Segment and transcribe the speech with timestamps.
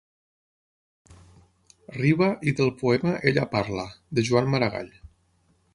[1.97, 3.87] Riba i del poema «Ella parla»
[4.19, 4.93] de Joan Maragall.